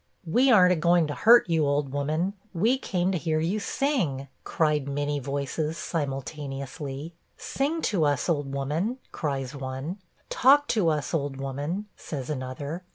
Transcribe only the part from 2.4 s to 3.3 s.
we came to